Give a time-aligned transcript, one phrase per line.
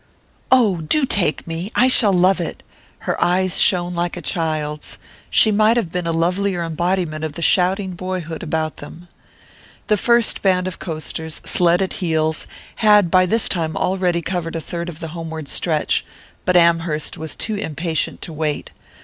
[0.51, 2.63] "Oh, do take me I shall love it!"
[3.05, 4.97] Her eyes shone like a child's
[5.29, 9.09] she might have been a lovelier embodiment of the shouting boyhood about them.
[9.89, 14.59] The first band of coasters, sled at heels, had by this time already covered a
[14.59, 16.03] third of the homeward stretch;
[16.45, 18.71] but Amherst was too impatient to wait.